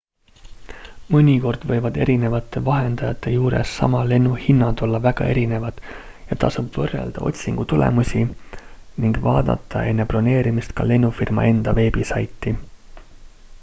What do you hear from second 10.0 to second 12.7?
broneerimist ka lennufirma enda veebisaiti